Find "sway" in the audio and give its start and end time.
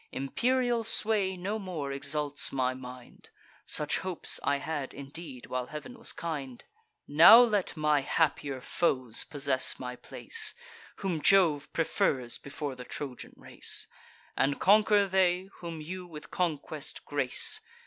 0.83-1.37